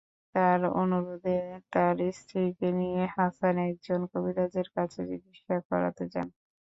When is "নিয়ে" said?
2.79-3.03